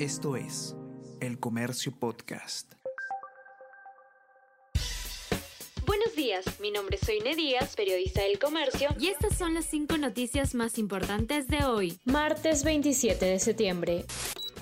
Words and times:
Esto 0.00 0.34
es 0.34 0.74
El 1.20 1.38
Comercio 1.38 1.92
Podcast. 1.96 2.72
Buenos 5.86 6.16
días, 6.16 6.44
mi 6.58 6.72
nombre 6.72 6.96
es 7.00 7.06
Soine 7.06 7.36
Díaz, 7.36 7.76
periodista 7.76 8.22
del 8.22 8.40
Comercio, 8.40 8.88
y 8.98 9.06
estas 9.06 9.38
son 9.38 9.54
las 9.54 9.66
cinco 9.66 9.96
noticias 9.96 10.56
más 10.56 10.78
importantes 10.78 11.46
de 11.46 11.64
hoy, 11.64 12.00
martes 12.04 12.64
27 12.64 13.24
de 13.24 13.38
septiembre 13.38 14.04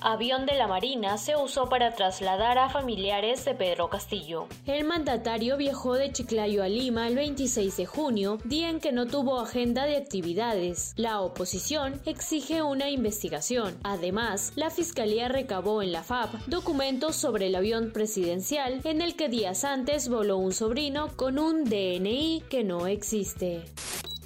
avión 0.03 0.47
de 0.47 0.55
la 0.55 0.67
Marina 0.67 1.19
se 1.19 1.37
usó 1.37 1.69
para 1.69 1.95
trasladar 1.95 2.59
a 2.59 2.69
familiares 2.69 3.45
de 3.45 3.55
Pedro 3.55 3.89
Castillo. 3.89 4.47
El 4.67 4.85
mandatario 4.85 5.57
viajó 5.57 5.95
de 5.95 6.13
Chiclayo 6.13 6.63
a 6.63 6.69
Lima 6.69 7.09
el 7.09 7.15
26 7.15 7.77
de 7.77 7.87
junio, 7.87 8.39
día 8.45 8.69
en 8.69 8.81
que 8.81 8.93
no 8.93 9.07
tuvo 9.07 9.41
agenda 9.41 9.85
de 9.85 9.97
actividades. 9.97 10.93
La 10.97 11.21
oposición 11.21 12.01
exige 12.05 12.63
una 12.63 12.91
investigación. 12.91 13.79
Además, 13.83 14.53
la 14.57 14.71
Fiscalía 14.71 15.29
recabó 15.29 15.83
en 15.83 15.93
la 15.93 16.03
FAP 16.03 16.35
documentos 16.47 17.17
sobre 17.17 17.47
el 17.47 17.55
avión 17.55 17.93
presidencial 17.93 18.81
en 18.85 19.01
el 19.01 19.17
que 19.17 19.29
días 19.29 19.65
antes 19.65 20.09
voló 20.09 20.37
un 20.37 20.53
sobrino 20.53 21.09
con 21.17 21.39
un 21.39 21.65
DNI 21.65 22.45
que 22.49 22.65
no 22.65 22.87
existe 22.87 23.65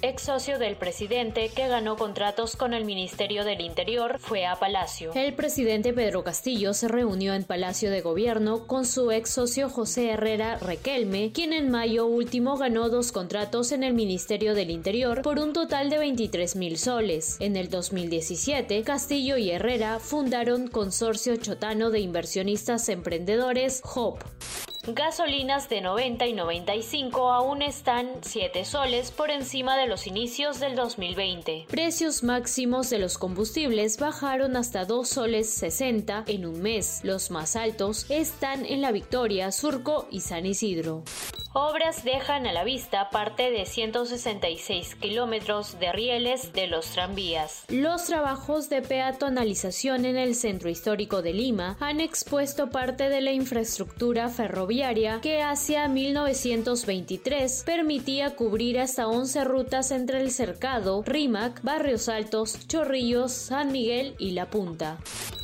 ex 0.01 0.23
socio 0.23 0.59
del 0.59 0.75
presidente 0.75 1.49
que 1.49 1.67
ganó 1.67 1.95
contratos 1.95 2.55
con 2.55 2.73
el 2.73 2.85
Ministerio 2.85 3.43
del 3.43 3.61
Interior, 3.61 4.19
fue 4.19 4.45
a 4.45 4.55
Palacio. 4.55 5.11
El 5.15 5.33
presidente 5.33 5.93
Pedro 5.93 6.23
Castillo 6.23 6.73
se 6.73 6.87
reunió 6.87 7.33
en 7.33 7.43
Palacio 7.43 7.89
de 7.89 8.01
Gobierno 8.01 8.67
con 8.67 8.85
su 8.85 9.11
ex 9.11 9.31
socio 9.31 9.69
José 9.69 10.11
Herrera 10.11 10.57
Requelme, 10.57 11.31
quien 11.31 11.53
en 11.53 11.71
mayo 11.71 12.05
último 12.05 12.57
ganó 12.57 12.89
dos 12.89 13.11
contratos 13.11 13.71
en 13.71 13.83
el 13.83 13.93
Ministerio 13.93 14.53
del 14.53 14.69
Interior 14.69 15.21
por 15.21 15.39
un 15.39 15.53
total 15.53 15.89
de 15.89 15.97
23 15.97 16.55
mil 16.55 16.77
soles. 16.77 17.37
En 17.39 17.55
el 17.55 17.69
2017, 17.69 18.83
Castillo 18.83 19.37
y 19.37 19.51
Herrera 19.51 19.99
fundaron 19.99 20.67
Consorcio 20.67 21.35
Chotano 21.37 21.89
de 21.89 21.99
Inversionistas 21.99 22.89
Emprendedores, 22.89 23.81
HOP. 23.83 24.23
Gasolinas 24.89 25.67
de 25.67 25.81
90 25.81 26.27
y 26.27 26.33
95 26.33 27.29
aún 27.29 27.61
están 27.61 28.07
7 28.21 28.63
soles 28.63 29.11
por 29.11 29.31
encima 29.31 29.75
de 29.75 29.85
los 29.85 30.07
inicios 30.07 30.61
del 30.61 30.77
2020. 30.77 31.65
Precios 31.67 32.23
máximos 32.23 32.89
de 32.89 32.99
los 32.99 33.17
combustibles 33.17 33.99
bajaron 33.99 34.55
hasta 34.55 34.85
2 34.85 35.09
soles 35.09 35.49
60 35.49 36.23
en 36.27 36.45
un 36.45 36.61
mes. 36.61 37.01
Los 37.03 37.31
más 37.31 37.57
altos 37.57 38.05
están 38.09 38.65
en 38.65 38.81
La 38.81 38.93
Victoria, 38.93 39.51
Surco 39.51 40.07
y 40.09 40.21
San 40.21 40.45
Isidro. 40.45 41.03
Obras 41.59 42.03
dejan 42.03 42.45
a 42.45 42.53
la 42.53 42.63
vista 42.63 43.09
parte 43.09 43.49
de 43.49 43.65
166 43.65 44.93
kilómetros 44.93 45.79
de 45.79 45.91
rieles 45.91 46.53
de 46.53 46.67
los 46.67 46.85
tranvías. 46.91 47.65
Los 47.69 48.05
trabajos 48.05 48.69
de 48.69 48.83
peatonalización 48.83 50.05
en 50.05 50.17
el 50.17 50.35
centro 50.35 50.69
histórico 50.69 51.23
de 51.23 51.33
Lima 51.33 51.75
han 51.79 51.99
expuesto 51.99 52.69
parte 52.69 53.09
de 53.09 53.21
la 53.21 53.31
infraestructura 53.31 54.29
ferroviaria 54.29 55.19
que 55.19 55.41
hacia 55.41 55.87
1923 55.87 57.63
permitía 57.65 58.35
cubrir 58.35 58.79
hasta 58.79 59.07
11 59.07 59.43
rutas 59.43 59.89
entre 59.89 60.21
el 60.21 60.29
Cercado, 60.29 61.01
Rímac, 61.03 61.63
Barrios 61.63 62.07
Altos, 62.07 62.67
Chorrillos, 62.67 63.31
San 63.31 63.71
Miguel 63.71 64.13
y 64.19 64.33
La 64.33 64.51
Punta. 64.51 64.99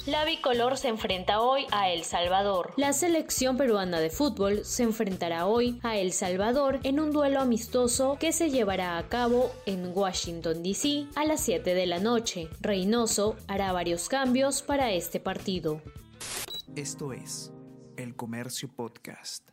La 0.06 0.26
bicolor 0.26 0.78
se 0.78 0.90
enfrenta 0.90 1.40
hoy 1.40 1.66
a 1.72 1.90
El 1.90 2.04
Salvador. 2.04 2.74
La 2.76 2.92
selección 2.92 3.56
peruana 3.56 4.02
de 4.02 4.10
fútbol 4.10 4.66
se 4.66 4.84
enfrentará 4.84 5.46
hoy 5.46 5.80
a 5.82 5.98
El 5.98 6.12
Salvador 6.12 6.82
en 6.84 7.00
un 7.00 7.12
duelo 7.14 7.40
amistoso 7.40 8.18
que 8.20 8.34
se 8.34 8.50
llevará 8.50 8.98
a 8.98 9.08
cabo 9.08 9.50
en 9.66 9.96
Washington, 9.96 10.62
D.C. 10.62 11.08
a 11.16 11.24
las 11.24 11.40
7 11.40 11.74
de 11.74 11.86
la 11.86 12.00
noche. 12.00 12.50
Reynoso 12.60 13.38
hará 13.48 13.72
varios 13.72 14.10
cambios 14.10 14.62
para 14.62 14.92
este 14.92 15.22
partido. 15.22 15.82
Esto 16.76 17.14
es 17.14 17.54
El 17.96 18.18
Comercio 18.18 18.68
Podcast. 18.76 19.52